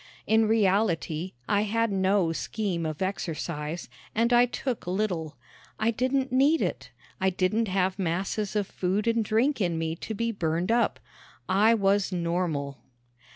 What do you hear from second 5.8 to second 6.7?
didn't need